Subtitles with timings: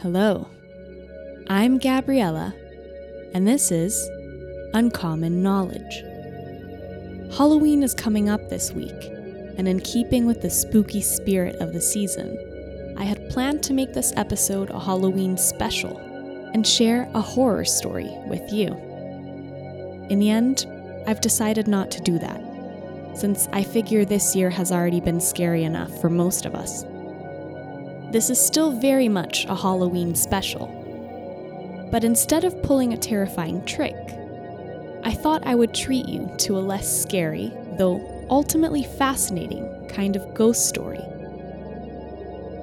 [0.00, 0.46] Hello,
[1.48, 2.52] I'm Gabriela,
[3.32, 4.06] and this is
[4.74, 6.02] Uncommon Knowledge.
[7.34, 8.92] Halloween is coming up this week,
[9.56, 13.94] and in keeping with the spooky spirit of the season, I had planned to make
[13.94, 15.96] this episode a Halloween special
[16.52, 18.74] and share a horror story with you.
[20.10, 20.66] In the end,
[21.06, 25.64] I've decided not to do that, since I figure this year has already been scary
[25.64, 26.84] enough for most of us.
[28.12, 30.68] This is still very much a Halloween special.
[31.90, 33.96] But instead of pulling a terrifying trick,
[35.02, 40.34] I thought I would treat you to a less scary, though ultimately fascinating, kind of
[40.34, 41.00] ghost story.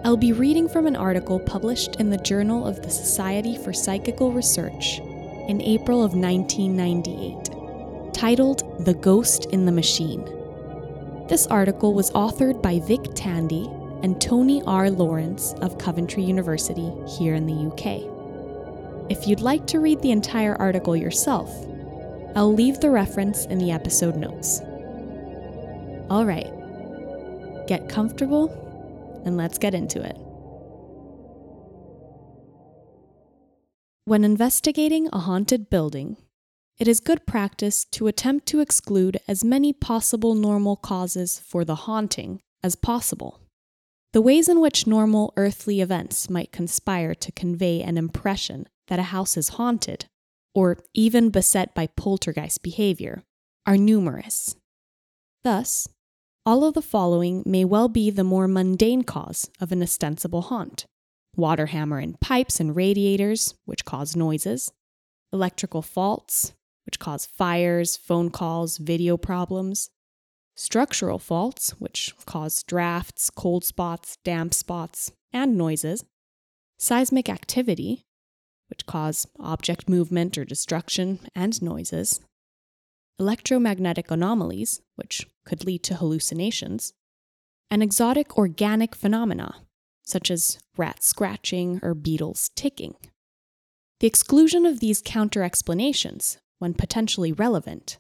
[0.06, 4.32] I'll be reading from an article published in the Journal of the Society for Psychical
[4.32, 5.00] Research
[5.48, 10.24] in April of 1998, titled The Ghost in the Machine.
[11.28, 13.70] This article was authored by Vic Tandy
[14.04, 14.90] and Tony R.
[14.92, 19.10] Lawrence of Coventry University here in the UK.
[19.10, 21.50] If you'd like to read the entire article yourself,
[22.36, 24.60] I'll leave the reference in the episode notes.
[26.10, 26.52] All right,
[27.68, 28.50] get comfortable
[29.26, 30.18] and let's get into it.
[34.06, 36.18] When investigating a haunted building,
[36.78, 41.76] it is good practice to attempt to exclude as many possible normal causes for the
[41.76, 43.43] haunting as possible.
[44.14, 49.04] The ways in which normal earthly events might conspire to convey an impression that a
[49.04, 50.06] house is haunted,
[50.54, 53.24] or even beset by poltergeist behavior,
[53.66, 54.56] are numerous.
[55.44, 55.88] Thus,
[56.46, 60.86] all of the following may well be the more mundane cause of an ostensible haunt.
[61.36, 64.72] Water hammer in pipes and radiators, which cause noises,
[65.32, 66.54] electrical faults,
[66.86, 69.90] which cause fires, phone calls, video problems,
[70.56, 76.06] structural faults, which cause drafts, cold spots, damp spots, and noises,
[76.78, 78.04] seismic activity,
[78.70, 82.20] which cause object movement or destruction and noises,
[83.20, 86.94] electromagnetic anomalies, which could lead to hallucinations,
[87.70, 89.56] and exotic organic phenomena,
[90.04, 92.96] such as rats scratching or beetles ticking.
[94.00, 97.98] The exclusion of these counter explanations, when potentially relevant,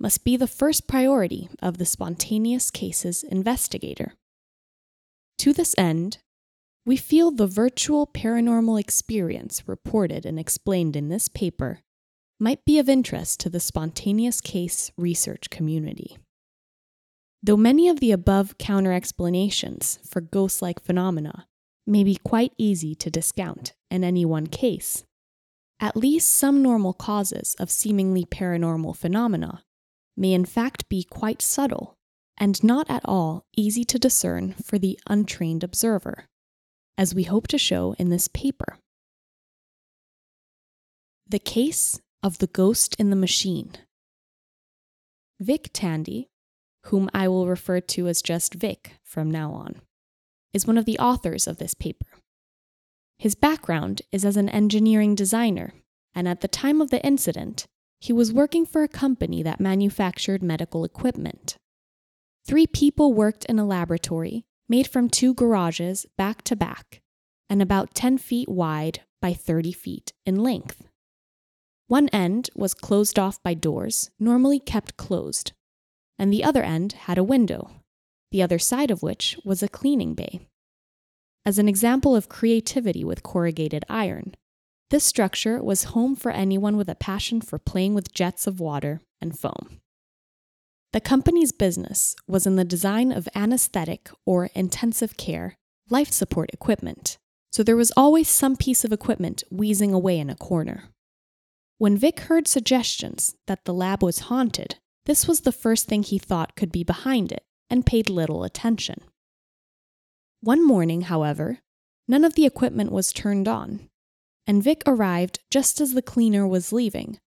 [0.00, 4.14] must be the first priority of the spontaneous cases investigator.
[5.38, 6.18] To this end,
[6.86, 11.80] we feel the virtual paranormal experience reported and explained in this paper
[12.38, 16.16] might be of interest to the spontaneous case research community.
[17.42, 21.46] Though many of the above counter explanations for ghost like phenomena
[21.86, 25.04] may be quite easy to discount in any one case,
[25.80, 29.62] at least some normal causes of seemingly paranormal phenomena
[30.16, 31.96] may in fact be quite subtle
[32.38, 36.26] and not at all easy to discern for the untrained observer,
[36.96, 38.78] as we hope to show in this paper.
[41.28, 43.72] The Case of the Ghost in the Machine.
[45.38, 46.28] Vic Tandy,
[46.86, 49.82] whom I will refer to as just Vic from now on,
[50.52, 52.06] is one of the authors of this paper.
[53.18, 55.74] His background is as an engineering designer,
[56.14, 57.66] and at the time of the incident,
[58.00, 61.56] he was working for a company that manufactured medical equipment.
[62.46, 67.00] Three people worked in a laboratory made from two garages back to back
[67.50, 70.86] and about 10 feet wide by 30 feet in length.
[71.88, 75.52] One end was closed off by doors, normally kept closed,
[76.18, 77.70] and the other end had a window,
[78.30, 80.40] the other side of which was a cleaning bay.
[81.44, 84.34] As an example of creativity with corrugated iron,
[84.90, 89.00] this structure was home for anyone with a passion for playing with jets of water
[89.20, 89.80] and foam.
[90.92, 95.56] The company's business was in the design of anesthetic or intensive care
[95.88, 97.18] life support equipment,
[97.52, 100.84] so there was always some piece of equipment wheezing away in a corner.
[101.78, 104.76] When Vic heard suggestions that the lab was haunted,
[105.06, 109.00] this was the first thing he thought could be behind it and paid little attention.
[110.40, 111.58] One morning, however,
[112.06, 113.89] none of the equipment was turned on,
[114.50, 117.20] and Vic arrived just as the cleaner was leaving,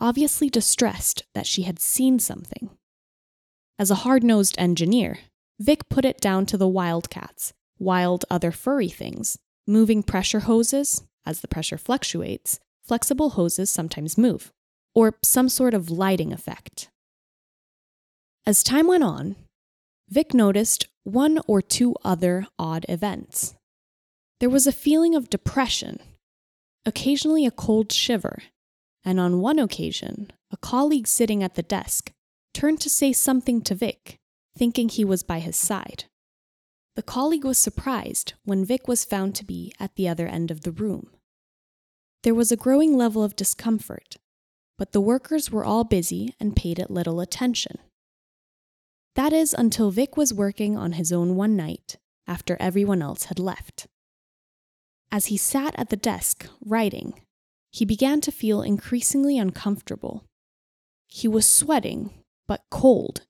[0.00, 2.70] obviously distressed that she had seen something.
[3.80, 5.18] As a hard nosed engineer,
[5.58, 9.36] Vic put it down to the wildcats, wild other furry things,
[9.66, 14.52] moving pressure hoses, as the pressure fluctuates, flexible hoses sometimes move,
[14.94, 16.90] or some sort of lighting effect.
[18.46, 19.34] As time went on,
[20.08, 23.56] Vic noticed one or two other odd events.
[24.38, 25.98] There was a feeling of depression
[26.86, 28.38] occasionally a cold shiver,
[29.04, 32.12] and on one occasion, a colleague sitting at the desk
[32.54, 34.18] turned to say something to Vic,
[34.56, 36.04] thinking he was by his side.
[36.98, 40.62] the colleague was surprised when Vic was found to be at the other end of
[40.62, 41.10] the room.
[42.24, 44.16] There was a growing level of discomfort,
[44.76, 47.78] but the workers were all busy and paid it little attention.
[49.14, 53.38] That is until Vic was working on his own one night after everyone else had
[53.38, 53.86] left.
[55.10, 57.20] As he sat at the desk writing,
[57.70, 60.24] he began to feel increasingly uncomfortable.
[61.06, 62.10] He was sweating,
[62.46, 63.22] but cold,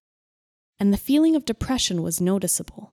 [0.80, 2.92] and the feeling of depression was noticeable.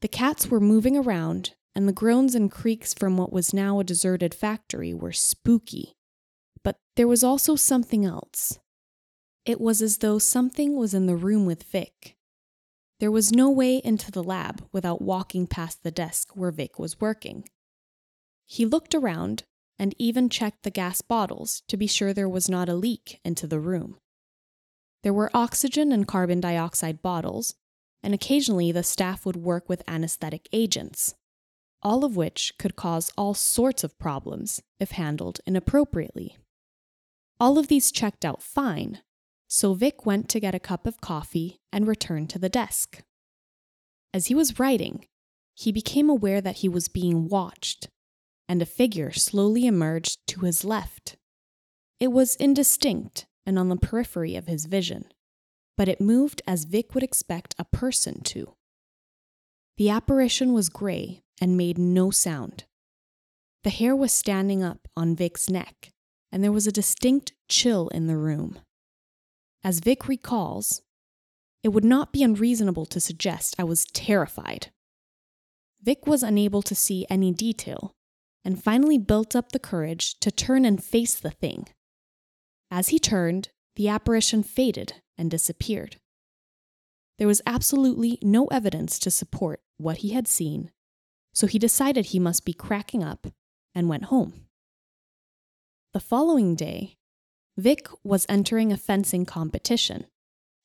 [0.00, 3.84] The cats were moving around, and the groans and creaks from what was now a
[3.84, 5.92] deserted factory were spooky.
[6.64, 8.58] But there was also something else.
[9.44, 12.15] It was as though something was in the room with Vic,
[12.98, 17.00] there was no way into the lab without walking past the desk where Vic was
[17.00, 17.48] working.
[18.46, 19.44] He looked around
[19.78, 23.46] and even checked the gas bottles to be sure there was not a leak into
[23.46, 23.98] the room.
[25.02, 27.54] There were oxygen and carbon dioxide bottles,
[28.02, 31.14] and occasionally the staff would work with anesthetic agents,
[31.82, 36.38] all of which could cause all sorts of problems if handled inappropriately.
[37.38, 39.02] All of these checked out fine,
[39.48, 43.02] so Vic went to get a cup of coffee and returned to the desk.
[44.12, 45.06] As he was writing,
[45.54, 47.88] he became aware that he was being watched,
[48.48, 51.16] and a figure slowly emerged to his left.
[51.98, 55.06] It was indistinct and on the periphery of his vision,
[55.76, 58.54] but it moved as Vic would expect a person to.
[59.76, 62.64] The apparition was gray and made no sound.
[63.62, 65.92] The hair was standing up on Vic's neck,
[66.32, 68.60] and there was a distinct chill in the room.
[69.66, 70.82] As Vic recalls,
[71.64, 74.68] it would not be unreasonable to suggest I was terrified.
[75.82, 77.96] Vic was unable to see any detail
[78.44, 81.66] and finally built up the courage to turn and face the thing.
[82.70, 85.96] As he turned, the apparition faded and disappeared.
[87.18, 90.70] There was absolutely no evidence to support what he had seen,
[91.34, 93.26] so he decided he must be cracking up
[93.74, 94.46] and went home.
[95.92, 96.98] The following day,
[97.56, 100.06] Vic was entering a fencing competition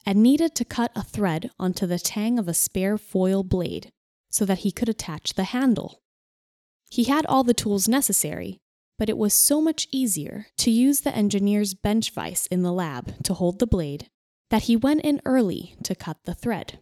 [0.05, 3.91] and needed to cut a thread onto the tang of a spare foil blade
[4.29, 6.01] so that he could attach the handle.
[6.89, 8.59] He had all the tools necessary,
[8.97, 13.23] but it was so much easier to use the engineer's bench vise in the lab
[13.23, 14.09] to hold the blade
[14.49, 16.79] that he went in early to cut the thread.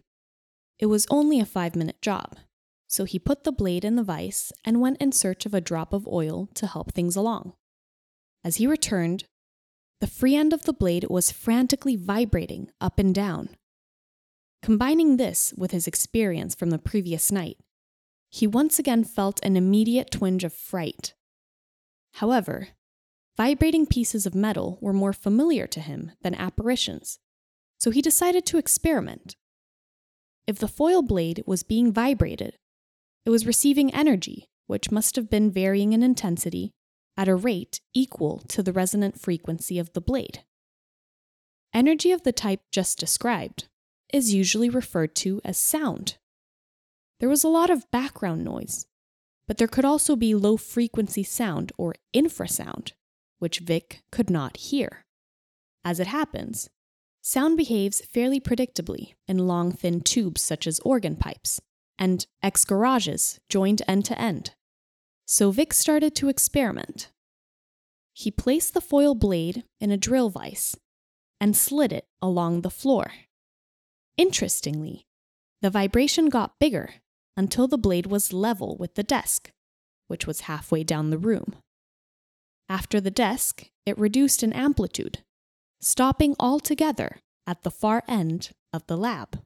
[0.78, 2.36] It was only a five minute job,
[2.88, 5.92] so he put the blade in the vise and went in search of a drop
[5.92, 7.52] of oil to help things along.
[8.42, 9.24] As he returned,
[10.00, 13.50] the free end of the blade was frantically vibrating up and down.
[14.62, 17.58] Combining this with his experience from the previous night,
[18.30, 21.14] he once again felt an immediate twinge of fright.
[22.14, 22.68] However,
[23.36, 27.18] vibrating pieces of metal were more familiar to him than apparitions,
[27.78, 29.36] so he decided to experiment.
[30.46, 32.56] If the foil blade was being vibrated,
[33.26, 36.72] it was receiving energy, which must have been varying in intensity
[37.20, 40.42] at a rate equal to the resonant frequency of the blade.
[41.74, 43.68] Energy of the type just described
[44.10, 46.16] is usually referred to as sound.
[47.18, 48.86] There was a lot of background noise,
[49.46, 52.92] but there could also be low frequency sound or infrasound,
[53.38, 55.04] which Vic could not hear.
[55.84, 56.70] As it happens,
[57.20, 61.60] sound behaves fairly predictably in long, thin tubes such as organ pipes
[61.98, 64.54] and X garages joined end to end.
[65.26, 67.12] So Vic started to experiment.
[68.12, 70.76] He placed the foil blade in a drill vise
[71.40, 73.12] and slid it along the floor.
[74.16, 75.06] Interestingly,
[75.62, 76.94] the vibration got bigger
[77.36, 79.50] until the blade was level with the desk,
[80.08, 81.54] which was halfway down the room.
[82.68, 85.20] After the desk, it reduced in amplitude,
[85.80, 89.40] stopping altogether at the far end of the lab.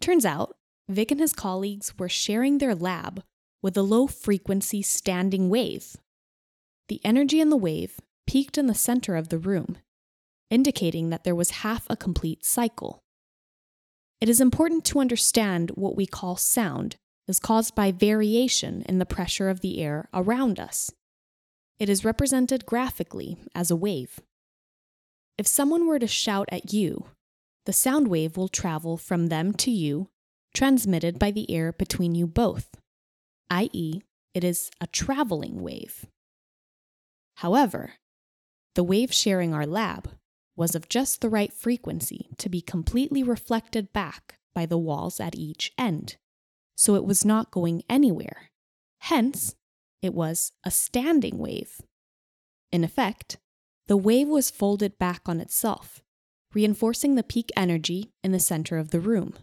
[0.00, 0.56] Turns out,
[0.88, 3.24] Vic and his colleagues were sharing their lab
[3.62, 5.96] with a low frequency standing wave.
[6.88, 9.78] The energy in the wave peaked in the center of the room,
[10.50, 13.00] indicating that there was half a complete cycle.
[14.20, 16.96] It is important to understand what we call sound
[17.28, 20.90] is caused by variation in the pressure of the air around us.
[21.78, 24.20] It is represented graphically as a wave.
[25.36, 27.06] If someone were to shout at you,
[27.66, 30.08] the sound wave will travel from them to you,
[30.54, 32.70] transmitted by the air between you both
[33.50, 34.02] i.e.,
[34.34, 36.06] it is a traveling wave.
[37.36, 37.94] However,
[38.74, 40.10] the wave sharing our lab
[40.56, 45.34] was of just the right frequency to be completely reflected back by the walls at
[45.34, 46.16] each end,
[46.76, 48.50] so it was not going anywhere.
[49.00, 49.54] Hence,
[50.00, 51.82] it was a standing wave.
[52.72, 53.36] In effect,
[53.86, 56.02] the wave was folded back on itself,
[56.54, 59.34] reinforcing the peak energy in the center of the room.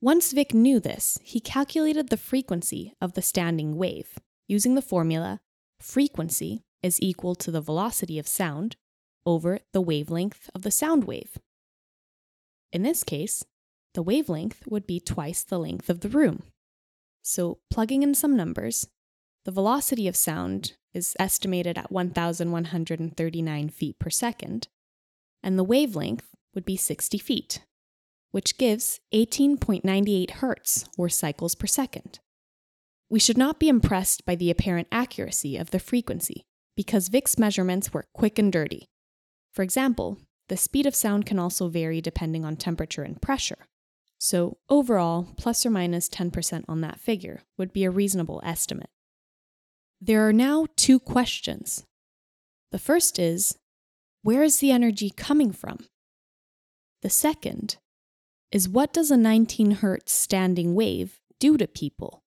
[0.00, 4.18] Once Vic knew this, he calculated the frequency of the standing wave
[4.48, 5.40] using the formula
[5.78, 8.76] frequency is equal to the velocity of sound
[9.26, 11.38] over the wavelength of the sound wave.
[12.72, 13.44] In this case,
[13.94, 16.44] the wavelength would be twice the length of the room.
[17.22, 18.88] So, plugging in some numbers,
[19.44, 24.68] the velocity of sound is estimated at 1,139 feet per second,
[25.42, 27.60] and the wavelength would be 60 feet,
[28.30, 32.20] which gives 18.98 hertz or cycles per second.
[33.08, 36.44] We should not be impressed by the apparent accuracy of the frequency
[36.76, 38.88] because Vic's measurements were quick and dirty.
[39.52, 43.66] For example, the speed of sound can also vary depending on temperature and pressure.
[44.18, 48.90] So, overall, plus or minus 10% on that figure would be a reasonable estimate.
[50.00, 51.84] There are now two questions.
[52.70, 53.58] The first is
[54.22, 55.86] where is the energy coming from?
[57.02, 57.78] The second
[58.52, 62.22] is what does a 19 hertz standing wave do to people?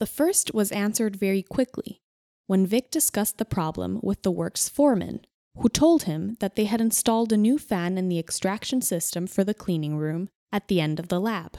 [0.00, 2.00] The first was answered very quickly
[2.46, 5.24] when Vic discussed the problem with the works foreman,
[5.56, 9.44] who told him that they had installed a new fan in the extraction system for
[9.44, 11.58] the cleaning room at the end of the lab.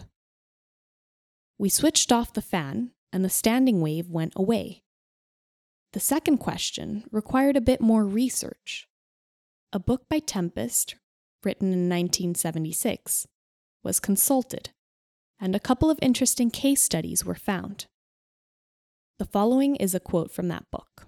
[1.57, 4.83] We switched off the fan, and the standing wave went away.
[5.93, 8.87] The second question required a bit more research.
[9.71, 10.95] A book by Tempest,
[11.43, 13.27] written in 1976,
[13.83, 14.71] was consulted,
[15.39, 17.85] and a couple of interesting case studies were found.
[19.17, 21.07] The following is a quote from that book.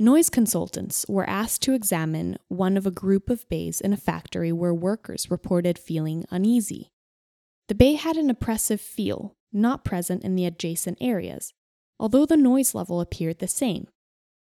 [0.00, 4.50] Noise consultants were asked to examine one of a group of bays in a factory
[4.50, 6.90] where workers reported feeling uneasy.
[7.68, 11.54] The bay had an oppressive feel, not present in the adjacent areas,
[12.00, 13.86] although the noise level appeared the same.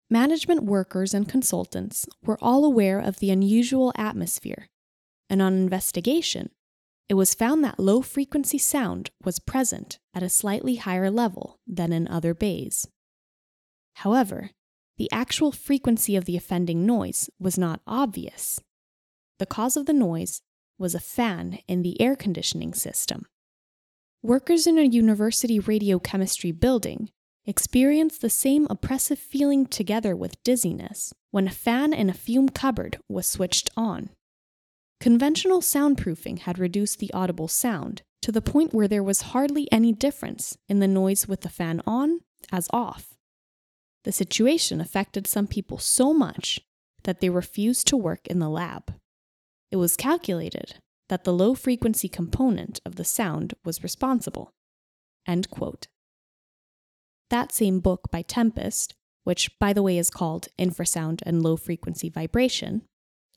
[0.08, 4.68] Management workers and consultants were all aware of the unusual atmosphere,
[5.28, 6.48] and on investigation,
[7.08, 11.92] it was found that low frequency sound was present at a slightly higher level than
[11.92, 12.86] in other bays.
[13.94, 14.50] However,
[14.98, 18.60] the actual frequency of the offending noise was not obvious.
[19.38, 20.40] The cause of the noise
[20.78, 23.26] was a fan in the air conditioning system.
[24.22, 27.10] Workers in a university radiochemistry building
[27.44, 32.98] experienced the same oppressive feeling together with dizziness when a fan in a fume cupboard
[33.08, 34.10] was switched on.
[35.00, 39.92] Conventional soundproofing had reduced the audible sound to the point where there was hardly any
[39.92, 43.14] difference in the noise with the fan on as off.
[44.04, 46.60] The situation affected some people so much
[47.04, 48.94] that they refused to work in the lab.
[49.70, 50.76] It was calculated
[51.08, 54.52] that the low frequency component of the sound was responsible.
[57.30, 62.08] That same book by Tempest, which by the way is called Infrasound and Low Frequency
[62.08, 62.82] Vibration,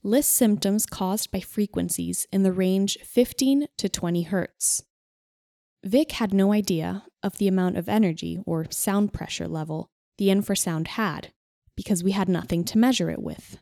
[0.03, 4.83] lists symptoms caused by frequencies in the range 15 to 20 hertz.
[5.83, 10.87] Vic had no idea of the amount of energy or sound pressure level the infrasound
[10.87, 11.31] had
[11.75, 13.59] because we had nothing to measure it with.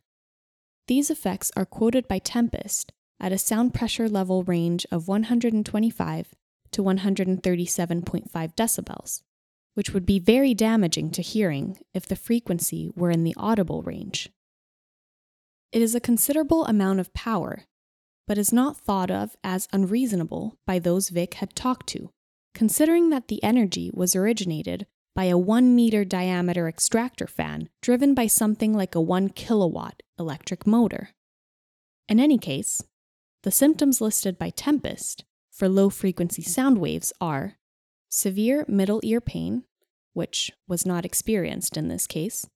[0.87, 6.33] These effects are quoted by Tempest at a sound pressure level range of 125
[6.71, 9.21] to 137.5 decibels,
[9.73, 14.29] which would be very damaging to hearing if the frequency were in the audible range.
[15.71, 17.65] It is a considerable amount of power,
[18.25, 22.11] but is not thought of as unreasonable by those Vic had talked to,
[22.53, 28.27] considering that the energy was originated by a 1 meter diameter extractor fan driven by
[28.27, 31.09] something like a 1 kilowatt electric motor.
[32.07, 32.83] In any case,
[33.43, 37.57] the symptoms listed by Tempest for low frequency sound waves are
[38.09, 39.63] severe middle ear pain,
[40.13, 42.47] which was not experienced in this case,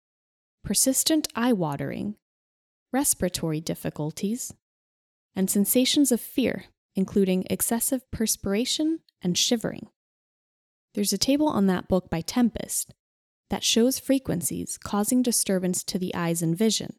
[0.64, 2.16] persistent eye watering,
[2.92, 4.54] respiratory difficulties,
[5.36, 9.88] and sensations of fear, including excessive perspiration and shivering.
[10.94, 12.94] There's a table on that book by Tempest
[13.50, 16.96] that shows frequencies causing disturbance to the eyes and vision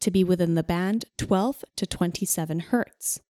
[0.00, 3.20] to be within the band 12 to 27 Hz.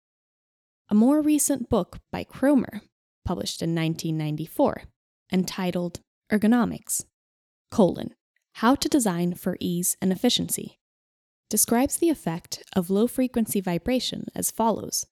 [0.89, 2.81] A more recent book by Kroemer,
[3.23, 4.83] published in 1994,
[5.31, 7.05] entitled Ergonomics,
[7.71, 8.13] colon,
[8.55, 10.79] How to Design for Ease and Efficiency,
[11.55, 15.05] describes the effect of low frequency vibration as follows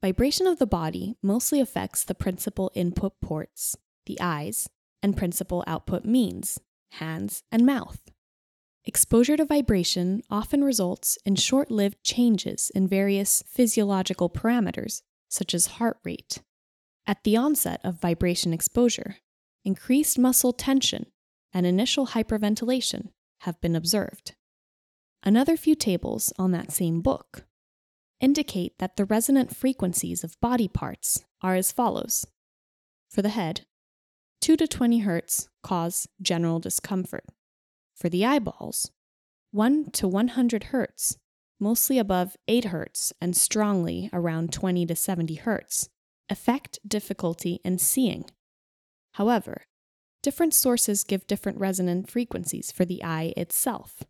[0.00, 3.76] Vibration of the body mostly affects the principal input ports,
[4.06, 4.68] the eyes,
[5.02, 6.60] and principal output means,
[6.92, 8.12] hands and mouth.
[8.84, 15.78] Exposure to vibration often results in short lived changes in various physiological parameters, such as
[15.78, 16.42] heart rate.
[17.08, 19.16] At the onset of vibration exposure,
[19.64, 21.06] increased muscle tension
[21.52, 23.08] and initial hyperventilation
[23.40, 24.36] have been observed.
[25.22, 27.44] Another few tables on that same book.
[28.20, 32.26] indicate that the resonant frequencies of body parts are as follows.
[33.08, 33.62] For the head,
[34.42, 37.24] 2 to 20 Hz cause general discomfort.
[37.94, 38.90] For the eyeballs,
[39.50, 41.16] 1 to 100 Hz,
[41.58, 45.88] mostly above 8 Hz and strongly around 20 to 70 Hz,
[46.28, 48.24] affect difficulty in seeing.
[49.14, 49.62] However,
[50.22, 54.04] different sources give different resonant frequencies for the eye itself.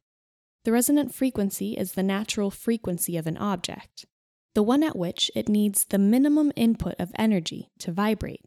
[0.65, 4.05] The resonant frequency is the natural frequency of an object,
[4.55, 8.45] the one at which it needs the minimum input of energy to vibrate.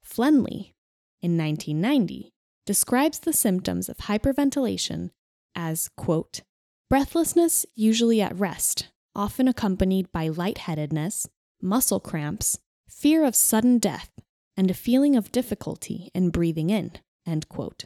[0.03, 0.73] Flenley,
[1.21, 2.31] in 1990,
[2.65, 5.11] describes the symptoms of hyperventilation
[5.55, 6.41] as, quote,
[6.89, 11.27] breathlessness usually at rest often accompanied by lightheadedness,
[11.61, 14.09] muscle cramps, fear of sudden death,
[14.57, 16.91] and a feeling of difficulty in breathing in.
[17.25, 17.85] End quote.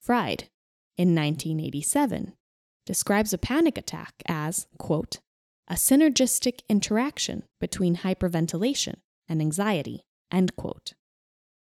[0.00, 0.44] Fried,
[0.96, 2.34] in 1987,
[2.86, 5.20] describes a panic attack as, quote,
[5.68, 8.96] a synergistic interaction between hyperventilation
[9.28, 10.94] and anxiety, end quote,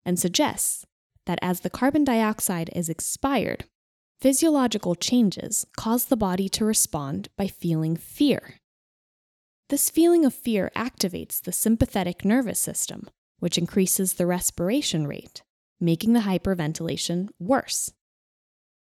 [0.05, 0.85] and suggests
[1.27, 3.65] that as the carbon dioxide is expired,
[4.21, 8.59] physiological changes cause the body to respond by feeling fear
[9.69, 13.07] this feeling of fear activates the sympathetic nervous system,
[13.39, 15.43] which increases the respiration rate,
[15.81, 17.93] making the hyperventilation worse.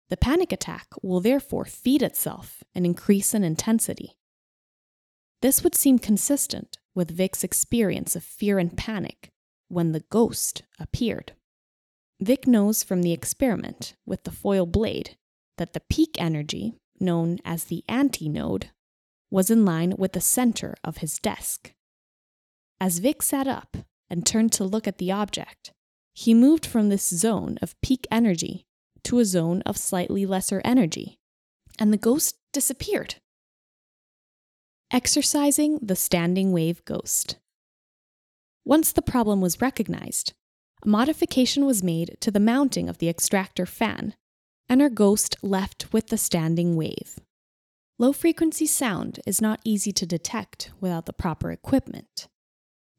[0.10, 4.18] The panic attack will therefore feed itself and increase in intensity.
[5.42, 9.32] This would seem consistent with Vic's experience of fear and panic
[9.68, 11.34] when the ghost appeared.
[12.20, 15.18] Vic knows from the experiment with the foil blade
[15.58, 18.70] that the peak energy, known as the antinode,
[19.30, 21.74] was in line with the center of his desk.
[22.80, 23.78] As Vic sat up
[24.10, 25.72] and turned to look at the object,
[26.14, 28.66] he moved from this zone of peak energy
[29.04, 31.20] to a zone of slightly lesser energy,
[31.80, 33.16] and the ghost disappeared.
[34.92, 37.38] Exercising the standing wave ghost.
[38.66, 40.34] Once the problem was recognized,
[40.84, 44.16] a modification was made to the mounting of the extractor fan,
[44.70, 47.20] and our ghost left with the standing wave.
[48.00, 52.28] Low frequency sound is not easy to detect without the proper equipment.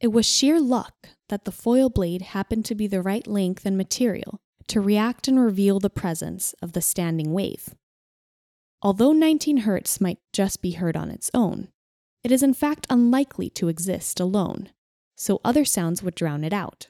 [0.01, 3.77] It was sheer luck that the foil blade happened to be the right length and
[3.77, 7.75] material to react and reveal the presence of the standing wave.
[8.81, 11.69] Although 19 Hz might just be heard on its own,
[12.23, 14.71] it is in fact unlikely to exist alone,
[15.17, 16.89] so other sounds would drown it out.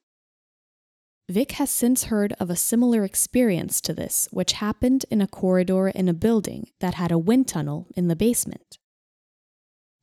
[1.30, 5.88] Vic has since heard of a similar experience to this, which happened in a corridor
[5.88, 8.78] in a building that had a wind tunnel in the basement.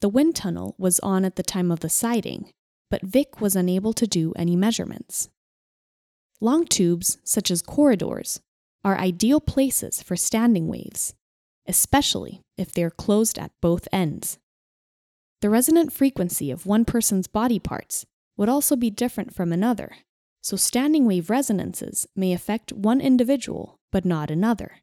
[0.02, 2.52] The wind tunnel was on at the time of the sighting,
[2.90, 5.30] but Vic was unable to do any measurements.
[6.42, 8.42] Long tubes, such as corridors,
[8.84, 11.14] are ideal places for standing waves,
[11.68, 14.38] especially if they are closed at both ends.
[15.42, 18.06] The resonant frequency of one person's body parts
[18.38, 19.96] would also be different from another
[20.46, 24.74] so standing wave resonances may affect one individual but not another.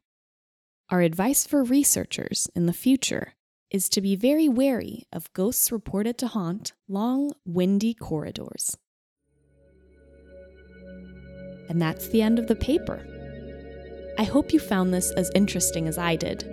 [0.89, 3.35] Our advice for researchers in the future
[3.73, 8.77] is to be very wary of ghosts reported to haunt long, windy corridors.
[11.67, 13.03] And that's the end of the paper.
[14.19, 16.43] I hope you found this as interesting as I did.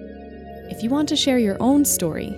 [0.71, 2.33] If you want to share your own story,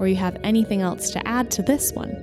[0.00, 2.16] or you have anything else to add to this one,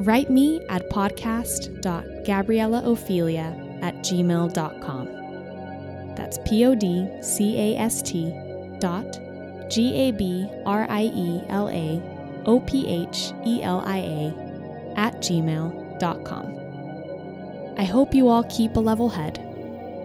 [0.00, 5.06] write me at podcast.gabrielaophelia at gmail.com.
[6.16, 8.34] That's P O D C A S T
[8.80, 9.29] dot
[9.70, 12.02] G A B R I E L A
[12.44, 16.56] O P H E L I A at gmail.com.
[17.78, 19.38] I hope you all keep a level head,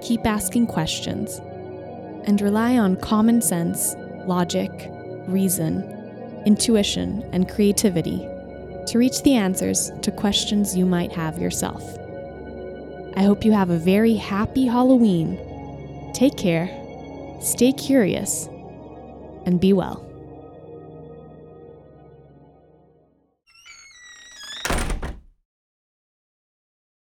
[0.03, 1.41] keep asking questions,
[2.25, 4.71] and rely on common sense, logic,
[5.27, 5.83] reason,
[6.45, 8.19] intuition, and creativity
[8.87, 11.83] to reach the answers to questions you might have yourself.
[13.17, 15.39] I hope you have a very happy Halloween.
[16.13, 16.69] Take care,
[17.41, 18.47] stay curious,
[19.45, 20.04] and be well.